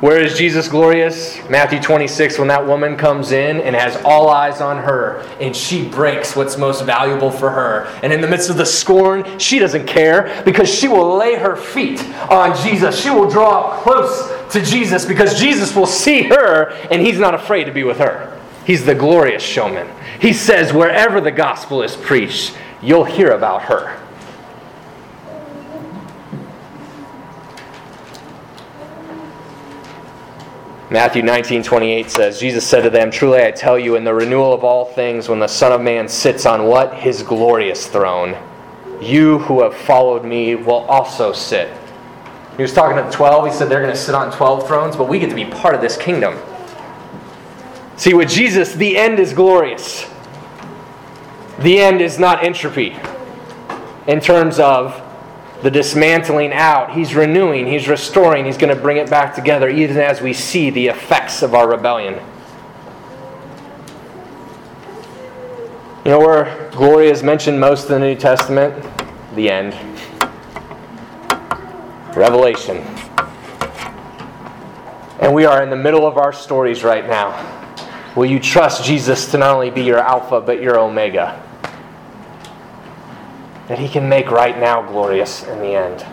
[0.00, 1.36] Where is Jesus glorious?
[1.50, 5.88] Matthew 26, when that woman comes in and has all eyes on her, and she
[5.88, 7.86] breaks what's most valuable for her.
[8.04, 11.56] And in the midst of the scorn, she doesn't care because she will lay her
[11.56, 13.02] feet on Jesus.
[13.02, 17.64] She will draw close to Jesus because Jesus will see her, and he's not afraid
[17.64, 18.40] to be with her.
[18.64, 19.88] He's the glorious showman.
[20.20, 24.00] He says, wherever the gospel is preached, you'll hear about her.
[30.90, 34.54] Matthew 19, 28 says, Jesus said to them, Truly I tell you, in the renewal
[34.54, 36.94] of all things, when the Son of Man sits on what?
[36.94, 38.34] His glorious throne,
[38.98, 41.70] you who have followed me will also sit.
[42.56, 43.46] He was talking to the 12.
[43.46, 45.74] He said they're going to sit on 12 thrones, but we get to be part
[45.74, 46.38] of this kingdom.
[47.98, 50.10] See, with Jesus, the end is glorious.
[51.58, 52.96] The end is not entropy
[54.06, 54.94] in terms of
[55.62, 56.92] the dismantling out.
[56.92, 60.70] He's renewing, He's restoring, He's going to bring it back together, even as we see
[60.70, 62.14] the effects of our rebellion.
[66.04, 68.82] You know where glory is mentioned most in the New Testament?
[69.34, 69.74] The end.
[72.16, 72.78] Revelation.
[75.20, 77.56] And we are in the middle of our stories right now.
[78.16, 81.42] Will you trust Jesus to not only be your Alpha, but your Omega?
[83.68, 86.04] That he can make right now glorious in the end.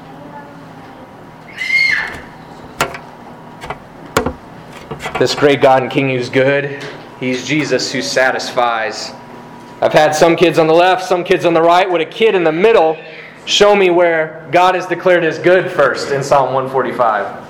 [5.18, 6.84] This great God and King who's good,
[7.22, 9.14] he's Jesus who satisfies.
[9.82, 11.90] I've had some kids on the left, some kids on the right.
[11.90, 12.98] Would a kid in the middle
[13.46, 17.46] show me where God is declared as good first in Psalm 145?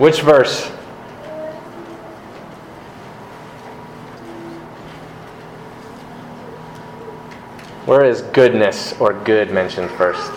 [0.00, 0.70] Which verse?
[7.86, 10.30] Where is goodness or good mentioned first?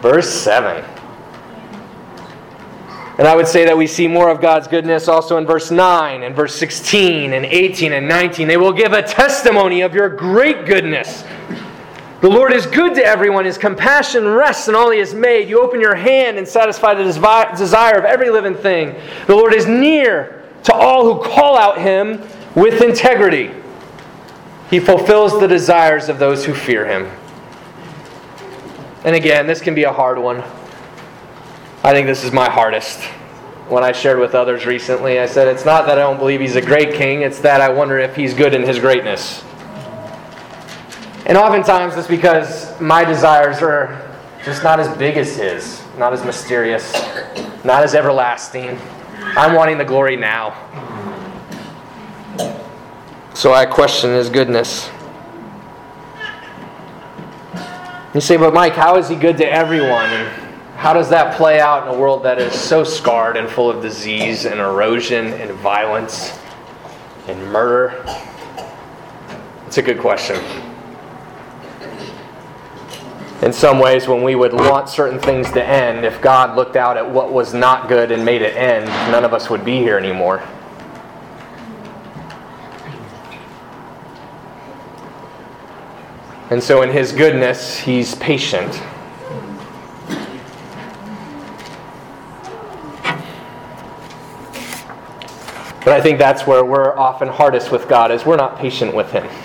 [0.00, 0.84] Verse 7.
[3.18, 6.22] And I would say that we see more of God's goodness also in verse 9
[6.22, 8.48] and verse 16 and 18 and 19.
[8.48, 11.22] They will give a testimony of your great goodness.
[12.22, 13.44] The Lord is good to everyone.
[13.44, 15.48] His compassion rests in all He has made.
[15.48, 18.94] You open your hand and satisfy the desire of every living thing.
[19.26, 22.22] The Lord is near to all who call out Him
[22.54, 23.50] with integrity.
[24.72, 27.06] He fulfills the desires of those who fear Him.
[29.04, 30.42] And again, this can be a hard one.
[31.84, 33.02] I think this is my hardest.
[33.68, 36.56] When I shared with others recently, I said, It's not that I don't believe he's
[36.56, 39.44] a great king, it's that I wonder if he's good in his greatness.
[41.26, 44.00] And oftentimes it's because my desires are
[44.42, 46.94] just not as big as his, not as mysterious,
[47.62, 48.80] not as everlasting.
[49.18, 51.11] I'm wanting the glory now.
[53.42, 54.88] So I question his goodness.
[58.14, 60.08] You say, but Mike, how is he good to everyone?
[60.10, 60.28] And
[60.76, 63.82] how does that play out in a world that is so scarred and full of
[63.82, 66.38] disease and erosion and violence
[67.26, 68.04] and murder?
[69.66, 70.36] It's a good question.
[73.42, 76.96] In some ways, when we would want certain things to end, if God looked out
[76.96, 79.98] at what was not good and made it end, none of us would be here
[79.98, 80.40] anymore.
[86.52, 88.70] And so, in His goodness, He's patient.
[95.82, 99.10] But I think that's where we're often hardest with God is we're not patient with
[99.12, 99.26] him.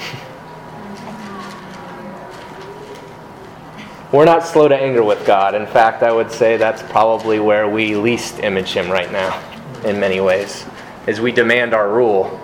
[4.12, 5.56] We're not slow to anger with God.
[5.56, 9.41] In fact, I would say that's probably where we least image him right now
[9.84, 10.65] in many ways.
[11.08, 12.39] Is we demand our rule.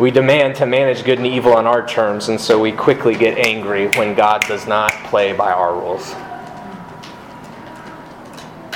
[0.00, 3.36] We demand to manage good and evil on our terms, and so we quickly get
[3.36, 6.14] angry when God does not play by our rules.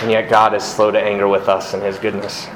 [0.03, 2.47] And yet God is slow to anger with us in his goodness.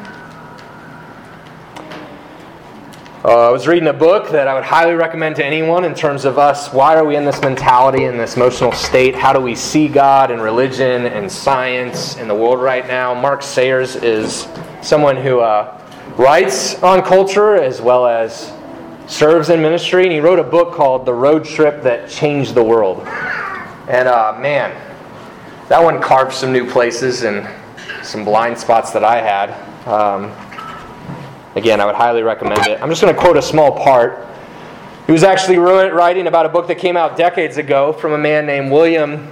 [3.24, 6.26] Uh, I was reading a book that I would highly recommend to anyone in terms
[6.26, 6.70] of us.
[6.70, 9.14] Why are we in this mentality, in this emotional state?
[9.14, 13.14] How do we see God and religion and science in the world right now?
[13.14, 14.46] Mark Sayers is
[14.82, 15.82] someone who uh,
[16.18, 18.52] writes on culture as well as
[19.08, 22.62] serves in ministry, and he wrote a book called The Road Trip That Changed the
[22.62, 23.00] World.
[23.88, 24.70] And uh, man,
[25.68, 27.48] that one carved some new places and
[28.04, 29.50] some blind spots that I had.
[29.88, 30.32] Um,
[31.58, 32.80] Again, I would highly recommend it.
[32.80, 34.24] I'm just going to quote a small part.
[35.06, 38.46] He was actually writing about a book that came out decades ago from a man
[38.46, 39.28] named William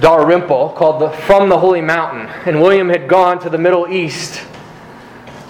[0.00, 2.28] Dalrymple called the, From the Holy Mountain.
[2.46, 4.40] And William had gone to the Middle East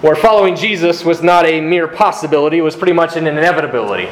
[0.03, 4.11] where following Jesus was not a mere possibility, it was pretty much an inevitability.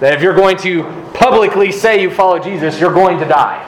[0.00, 0.82] That if you're going to
[1.14, 3.64] publicly say you follow Jesus, you're going to die.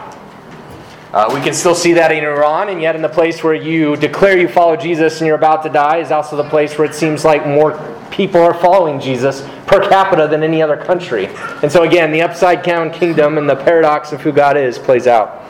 [1.13, 3.97] Uh, we can still see that in Iran, and yet in the place where you
[3.97, 6.95] declare you follow Jesus and you're about to die is also the place where it
[6.95, 7.73] seems like more
[8.11, 11.27] people are following Jesus per capita than any other country.
[11.63, 15.07] And so, again, the upside down kingdom and the paradox of who God is plays
[15.07, 15.49] out.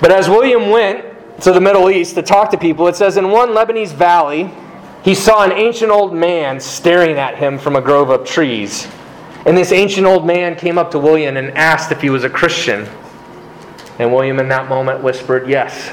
[0.00, 3.30] But as William went to the Middle East to talk to people, it says in
[3.30, 4.50] one Lebanese valley,
[5.02, 8.86] he saw an ancient old man staring at him from a grove of trees.
[9.44, 12.30] And this ancient old man came up to William and asked if he was a
[12.30, 12.88] Christian.
[13.98, 15.92] And William, in that moment, whispered, Yes.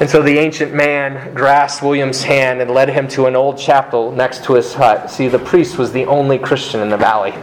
[0.00, 4.12] And so the ancient man grasped William's hand and led him to an old chapel
[4.12, 5.10] next to his hut.
[5.10, 7.34] See, the priest was the only Christian in the valley.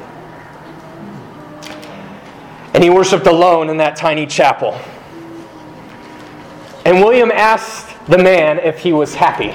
[2.74, 4.80] And he worshiped alone in that tiny chapel.
[6.86, 9.54] And William asked the man if he was happy.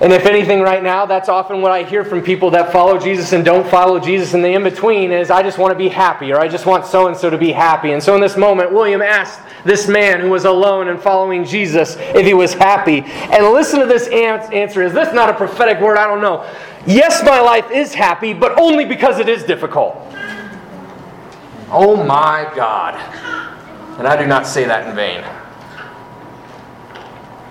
[0.00, 3.32] And if anything, right now, that's often what I hear from people that follow Jesus
[3.32, 4.32] and don't follow Jesus.
[4.32, 6.86] And the in between is, I just want to be happy, or I just want
[6.86, 7.90] so and so to be happy.
[7.90, 11.96] And so in this moment, William asked this man who was alone and following Jesus
[11.98, 13.02] if he was happy.
[13.06, 14.82] And listen to this answer.
[14.82, 15.98] Is this not a prophetic word?
[15.98, 16.48] I don't know.
[16.86, 19.96] Yes, my life is happy, but only because it is difficult.
[21.70, 22.94] Oh my God.
[23.98, 25.24] And I do not say that in vain.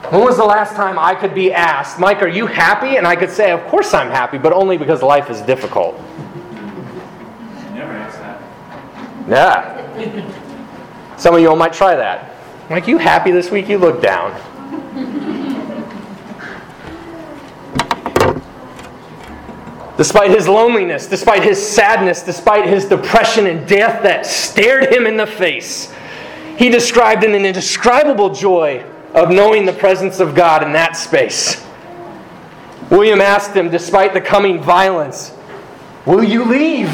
[0.09, 2.95] When was the last time I could be asked, Mike, are you happy?
[2.95, 5.99] And I could say, Of course I'm happy, but only because life is difficult.
[7.73, 8.41] Never asked that.
[9.27, 11.17] Yeah.
[11.17, 12.35] Some of you all might try that.
[12.69, 13.67] Mike, you happy this week?
[13.67, 14.31] You look down.
[19.97, 25.17] despite his loneliness, despite his sadness, despite his depression and death that stared him in
[25.17, 25.93] the face,
[26.55, 28.85] he described an indescribable joy
[29.17, 31.65] of knowing the presence of God in that space.
[32.89, 35.33] William asked him, despite the coming violence,
[36.05, 36.87] Will you leave?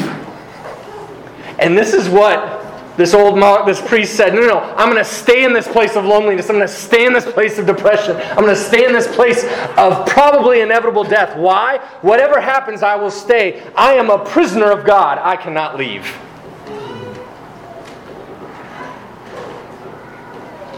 [1.60, 2.64] And this is what
[2.96, 5.68] this old monk, this priest said, No, no, no, I'm going to stay in this
[5.68, 6.50] place of loneliness.
[6.50, 8.16] I'm going to stay in this place of depression.
[8.16, 9.44] I'm going to stay in this place
[9.76, 11.36] of probably inevitable death.
[11.36, 11.78] Why?
[12.02, 13.62] Whatever happens, I will stay.
[13.76, 15.18] I am a prisoner of God.
[15.18, 16.06] I cannot leave.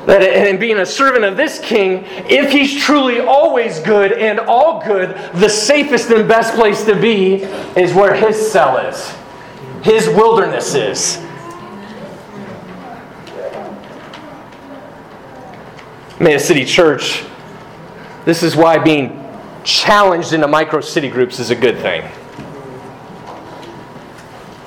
[0.07, 4.81] That in being a servant of this king, if he's truly always good and all
[4.85, 7.43] good, the safest and best place to be
[7.77, 9.13] is where his cell is,
[9.83, 11.19] his wilderness is.
[16.21, 17.25] Emmaus City Church,
[18.25, 19.23] this is why being
[19.65, 22.09] challenged into micro city groups is a good thing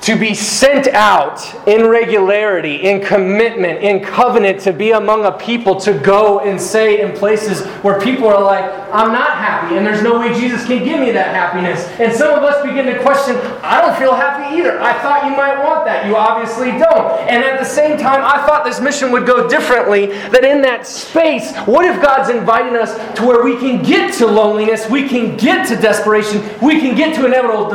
[0.02, 5.78] to be sent out in regularity, in commitment, in covenant, to be among a people,
[5.78, 10.02] to go and say in places where people are like, I'm not happy, and there's
[10.02, 11.86] no way Jesus can give me that happiness.
[12.00, 14.80] And some of us begin to question, I don't feel happy either.
[14.80, 16.06] I thought you might want that.
[16.06, 17.28] You obviously don't.
[17.28, 20.06] And at the same time, I thought this mission would go differently.
[20.06, 24.26] That in that space, what if God's inviting us to where we can get to
[24.26, 27.70] loneliness, we can get to desperation, we can get to inevitable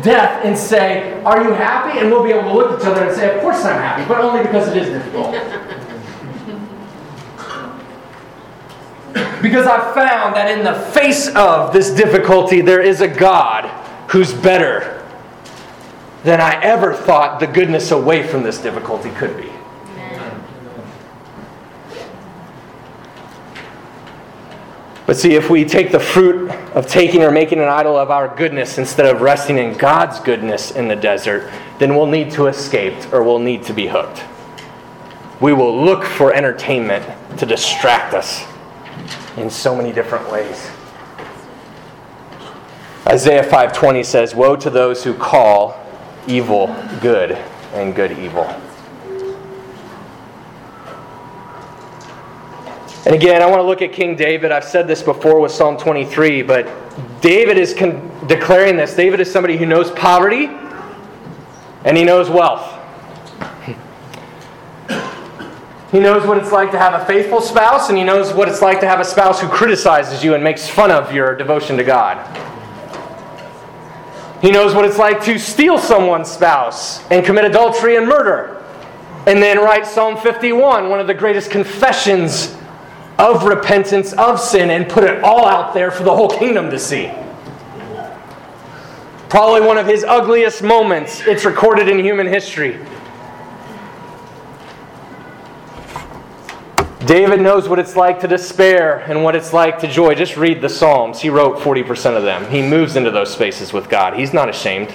[0.00, 1.98] death and say, Are you happy?
[1.98, 4.08] And we'll be able to look at each other and say, Of course I'm happy,
[4.08, 5.32] but only because it is difficult.
[9.42, 13.68] because I've found that in the face of this difficulty, there is a God
[14.10, 15.04] who's better
[16.22, 19.50] than I ever thought the goodness away from this difficulty could be.
[25.04, 28.28] But see, if we take the fruit of taking or making an idol of our
[28.36, 33.12] goodness instead of resting in God's goodness in the desert, then we'll need to escape
[33.12, 34.22] or we'll need to be hooked.
[35.40, 37.04] We will look for entertainment
[37.38, 38.44] to distract us
[39.36, 40.70] in so many different ways.
[43.08, 45.76] Isaiah 5:20 says, "Woe to those who call
[46.28, 47.36] evil good
[47.74, 48.46] and good evil."
[53.04, 54.52] And again, I want to look at King David.
[54.52, 56.68] I've said this before with Psalm 23, but
[57.20, 58.94] David is con- declaring this.
[58.94, 60.46] David is somebody who knows poverty
[61.84, 62.78] and he knows wealth.
[65.90, 68.62] He knows what it's like to have a faithful spouse, and he knows what it's
[68.62, 71.84] like to have a spouse who criticizes you and makes fun of your devotion to
[71.84, 72.16] God.
[74.40, 78.64] He knows what it's like to steal someone's spouse and commit adultery and murder.
[79.26, 82.56] And then write Psalm 51, one of the greatest confessions
[83.22, 86.78] of repentance of sin and put it all out there for the whole kingdom to
[86.78, 87.08] see.
[89.28, 91.20] Probably one of his ugliest moments.
[91.20, 92.84] It's recorded in human history.
[97.06, 100.14] David knows what it's like to despair and what it's like to joy.
[100.16, 101.20] Just read the Psalms.
[101.20, 102.50] He wrote 40% of them.
[102.50, 104.18] He moves into those spaces with God.
[104.18, 104.92] He's not ashamed.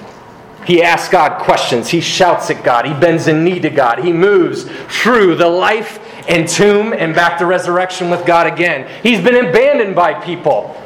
[0.65, 1.87] He asks God questions.
[1.87, 2.85] He shouts at God.
[2.85, 3.99] He bends a knee to God.
[3.99, 8.89] He moves through the life and tomb and back to resurrection with God again.
[9.01, 10.81] He's been abandoned by people.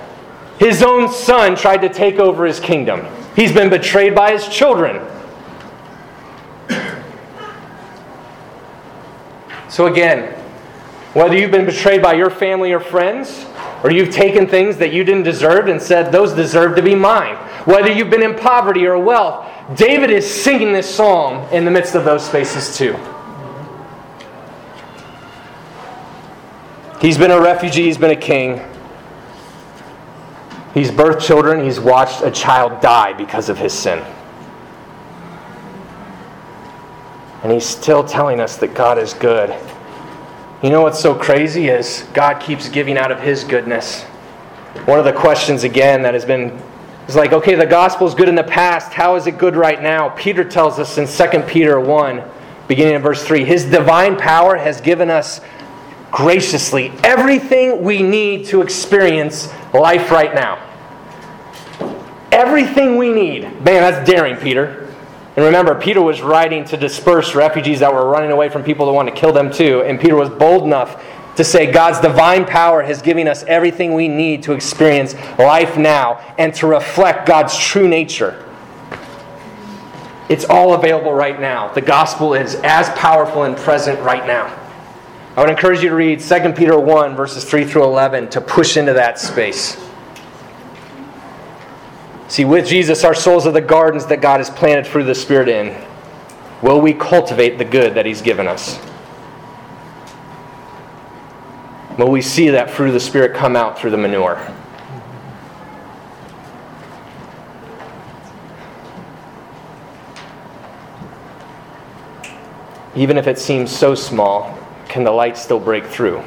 [0.60, 3.06] His own son tried to take over his kingdom.
[3.36, 5.02] He's been betrayed by his children.
[9.70, 10.34] So, again,
[11.14, 13.46] whether you've been betrayed by your family or friends,
[13.84, 17.38] or you've taken things that you didn't deserve and said, those deserve to be mine,
[17.66, 21.96] whether you've been in poverty or wealth, David is singing this song in the midst
[21.96, 22.98] of those spaces too.
[27.02, 28.62] He's been a refugee, he's been a king.
[30.76, 34.06] He's birthed children, he's watched a child die because of his sin.
[37.42, 39.50] And he's still telling us that God is good.
[40.62, 44.04] You know what's so crazy is God keeps giving out of his goodness.
[44.86, 46.62] One of the questions, again, that has been
[47.08, 48.94] is like, okay, the gospel is good in the past.
[48.94, 50.10] How is it good right now?
[50.10, 52.24] Peter tells us in 2 Peter 1,
[52.68, 55.42] beginning in verse 3, his divine power has given us
[56.12, 60.60] graciously everything we need to experience life right now.
[62.32, 63.44] Everything we need.
[63.44, 64.88] Man, that's daring, Peter.
[65.36, 68.92] And remember, Peter was writing to disperse refugees that were running away from people that
[68.92, 69.82] wanted to kill them too.
[69.84, 71.04] And Peter was bold enough
[71.38, 76.20] to say God's divine power has given us everything we need to experience life now
[76.38, 78.46] and to reflect God's true nature.
[80.28, 81.74] It's all available right now.
[81.74, 84.61] The gospel is as powerful and present right now.
[85.36, 88.76] I would encourage you to read 2 Peter 1, verses 3 through 11, to push
[88.76, 89.78] into that space.
[92.28, 95.48] See, with Jesus, our souls are the gardens that God has planted through the Spirit
[95.48, 95.76] in.
[96.62, 98.78] Will we cultivate the good that He's given us?
[101.98, 104.40] Will we see that fruit of the Spirit come out through the manure?
[112.96, 114.61] Even if it seems so small,
[114.92, 116.22] can the light still break through?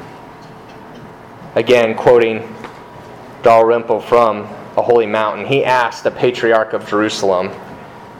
[1.55, 2.43] Again, quoting
[3.43, 4.45] Dalrymple from
[4.79, 7.51] A Holy Mountain, he asked the patriarch of Jerusalem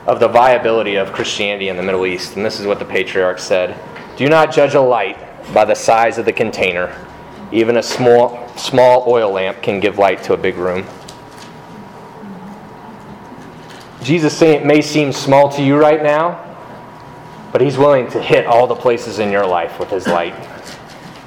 [0.05, 2.35] of the viability of Christianity in the Middle East.
[2.35, 3.75] And this is what the patriarch said
[4.17, 5.17] Do not judge a light
[5.51, 6.95] by the size of the container.
[7.51, 10.85] Even a small, small oil lamp can give light to a big room.
[14.03, 16.44] Jesus may seem small to you right now,
[17.55, 20.35] but he's willing to hit all the places in your life with his light.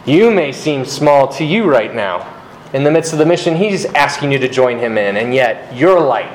[0.04, 2.38] You may seem small to you right now
[2.74, 5.74] in the midst of the mission he's asking you to join him in, and yet
[5.74, 6.30] your light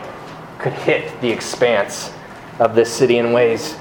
[0.57, 2.11] could hit the expanse
[2.57, 3.77] of this city in ways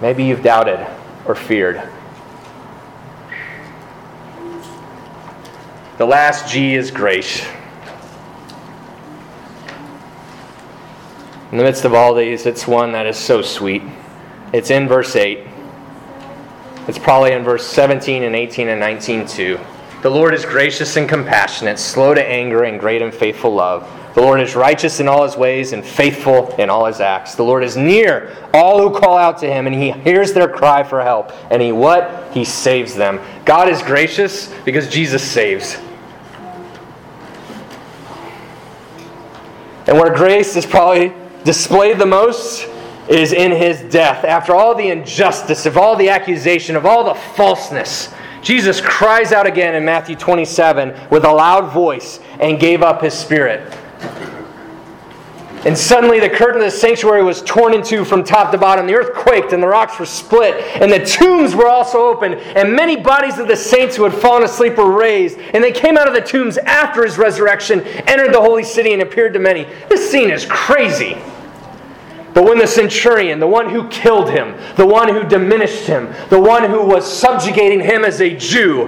[0.00, 0.90] maybe you've doubted
[1.26, 1.86] or feared.
[5.98, 7.46] The last G is grace.
[11.52, 13.82] In the midst of all these, it's one that is so sweet.
[14.54, 15.40] It's in verse 8.
[16.86, 19.58] It's probably in verse 17 and 18 and 19 too.
[20.02, 23.90] The Lord is gracious and compassionate, slow to anger, and great in faithful love.
[24.14, 27.34] The Lord is righteous in all his ways and faithful in all his acts.
[27.34, 30.84] The Lord is near all who call out to him, and he hears their cry
[30.84, 31.32] for help.
[31.50, 32.30] And he what?
[32.32, 33.20] He saves them.
[33.44, 35.78] God is gracious because Jesus saves.
[39.88, 42.68] And where grace is probably displayed the most
[43.08, 44.24] is in his death.
[44.24, 49.46] After all the injustice, of all the accusation, of all the falseness, Jesus cries out
[49.46, 53.72] again in Matthew 27 with a loud voice and gave up his spirit.
[55.64, 58.86] And suddenly the curtain of the sanctuary was torn in two from top to bottom.
[58.86, 62.34] The earth quaked and the rocks were split, and the tombs were also opened.
[62.34, 65.38] And many bodies of the saints who had fallen asleep were raised.
[65.38, 69.00] And they came out of the tombs after his resurrection, entered the holy city, and
[69.00, 69.64] appeared to many.
[69.88, 71.16] This scene is crazy.
[72.34, 76.40] But when the centurion, the one who killed him, the one who diminished him, the
[76.40, 78.86] one who was subjugating him as a Jew,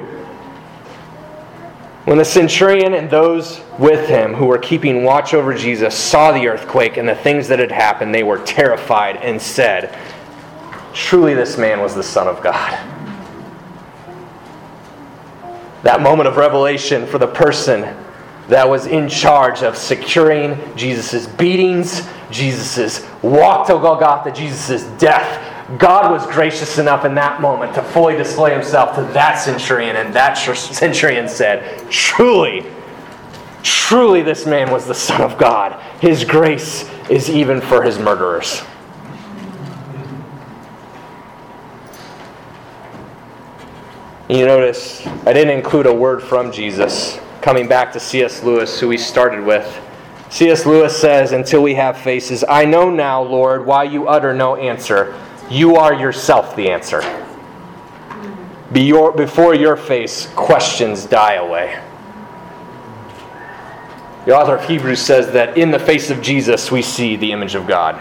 [2.06, 6.46] when the centurion and those with him who were keeping watch over Jesus saw the
[6.46, 9.96] earthquake and the things that had happened, they were terrified and said,
[10.92, 12.72] Truly, this man was the Son of God.
[15.82, 17.96] That moment of revelation for the person
[18.48, 25.78] that was in charge of securing Jesus' beatings, Jesus' walk oh to Golgotha, Jesus' death,
[25.78, 30.14] God was gracious enough in that moment to fully display himself to that centurion, and
[30.14, 32.64] that centurion said, Truly,
[33.62, 35.80] truly, this man was the Son of God.
[36.00, 38.62] His grace is even for his murderers.
[44.28, 47.20] You notice I didn't include a word from Jesus.
[47.42, 48.42] Coming back to C.S.
[48.42, 49.64] Lewis, who we started with.
[50.36, 50.66] C.S.
[50.66, 55.18] Lewis says, Until we have faces, I know now, Lord, why you utter no answer.
[55.48, 57.00] You are yourself the answer.
[58.70, 61.82] Before your face, questions die away.
[64.26, 67.54] The author of Hebrews says that in the face of Jesus, we see the image
[67.54, 67.94] of God.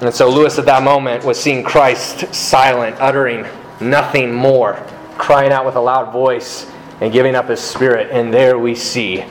[0.00, 3.46] And so Lewis at that moment was seeing Christ silent, uttering
[3.80, 4.74] nothing more,
[5.18, 6.68] crying out with a loud voice
[7.00, 8.08] and giving up his spirit.
[8.10, 9.24] And there we see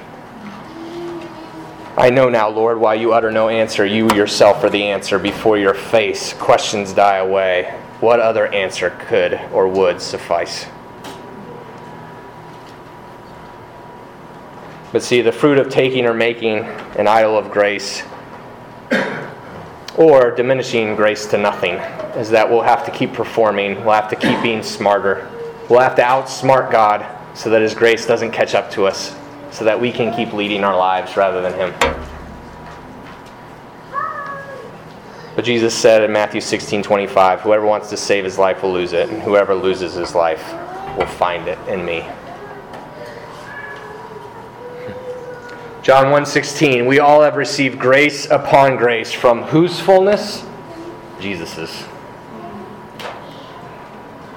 [1.98, 3.84] I know now, Lord, why you utter no answer.
[3.84, 5.18] You yourself are the answer.
[5.18, 7.76] Before your face, questions die away.
[8.02, 10.68] What other answer could or would suffice?
[14.92, 16.60] But see, the fruit of taking or making
[17.00, 18.04] an idol of grace
[19.98, 21.74] or diminishing grace to nothing
[22.16, 25.28] is that we'll have to keep performing, we'll have to keep being smarter,
[25.68, 29.16] we'll have to outsmart God so that His grace doesn't catch up to us
[29.52, 31.98] so that we can keep leading our lives rather than Him.
[35.38, 38.92] But Jesus said in Matthew 16 25, Whoever wants to save his life will lose
[38.92, 40.44] it, and whoever loses his life
[40.98, 42.04] will find it in me.
[45.84, 50.44] John 1:16 We all have received grace upon grace from whose fullness?
[51.20, 51.86] Jesus's.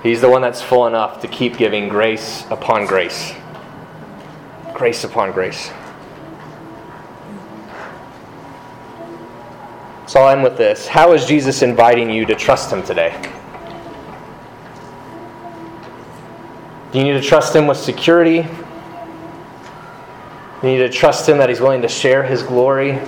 [0.02, 3.32] He's the one that's full enough to keep giving grace upon grace
[4.80, 5.70] grace upon grace.
[10.06, 10.86] So I'll end with this.
[10.88, 13.14] How is Jesus inviting you to trust Him today?
[16.90, 18.40] Do you need to trust Him with security?
[18.40, 18.48] Do
[20.62, 22.98] You need to trust Him that He's willing to share His glory,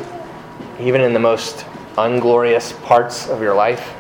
[0.79, 1.65] even in the most
[1.97, 3.95] unglorious parts of your life.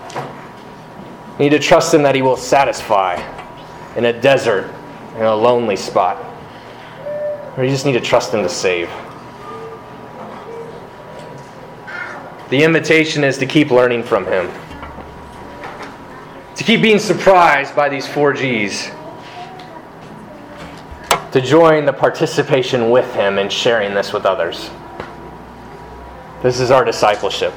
[1.38, 3.14] You need to trust Him that He will satisfy
[3.96, 4.70] in a desert,
[5.16, 6.32] in a lonely spot.
[7.57, 8.88] Or you just need to trust Him to save.
[12.48, 14.50] The invitation is to keep learning from Him,
[16.55, 18.90] to keep being surprised by these four G's
[21.32, 24.70] to join the participation with Him in sharing this with others.
[26.42, 27.53] This is our discipleship.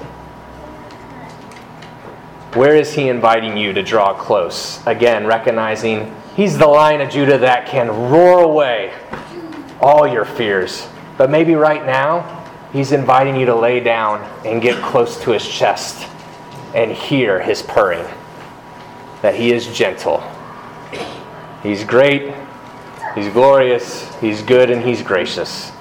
[2.56, 4.86] Where is He inviting you to draw close?
[4.88, 8.94] Again, recognizing He's the lion of Judah that can roar away
[9.82, 10.88] all your fears.
[11.18, 15.48] But maybe right now, He's inviting you to lay down and get close to His
[15.48, 16.10] chest
[16.74, 18.06] and hear His purring.
[19.22, 20.24] That He is gentle.
[21.64, 22.34] He's great,
[23.16, 25.72] He's glorious, He's good, and He's gracious,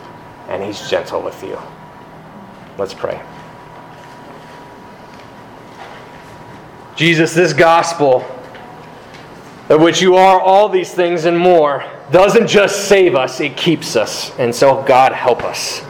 [0.49, 1.59] and He's gentle with you.
[2.79, 3.21] Let's pray.
[6.97, 8.25] Jesus, this gospel,
[9.69, 13.97] of which you are all these things and more, doesn't just save us, it keeps
[13.97, 14.37] us.
[14.39, 15.85] And so, God, help us.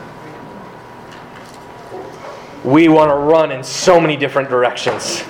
[2.65, 5.25] We want to run in so many different directions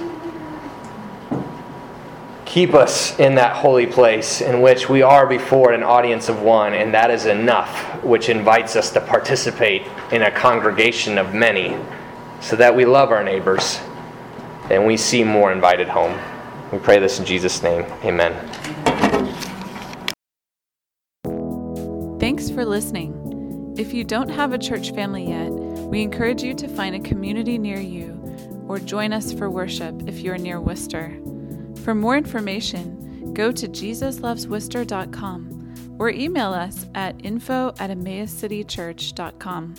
[2.55, 6.73] keep us in that holy place in which we are before an audience of one,
[6.73, 9.83] and that is enough, which invites us to participate
[10.13, 11.77] in a congregation of many,
[12.41, 13.81] so that we love our neighbors
[14.71, 16.17] and we see more invited home.
[16.71, 17.83] We pray this in Jesus' name.
[18.05, 18.64] Amen.
[22.55, 23.75] For listening.
[23.77, 27.59] If you don't have a church family yet, we encourage you to find a community
[27.59, 28.13] near you
[28.69, 31.21] or join us for worship if you're near Worcester.
[31.83, 39.75] For more information, go to jesuslovesworcester.com or email us at info at emmauscitychurch.com.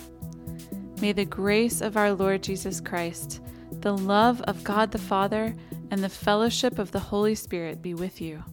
[1.01, 5.55] May the grace of our Lord Jesus Christ, the love of God the Father,
[5.91, 8.43] and the fellowship of the Holy Spirit be with you.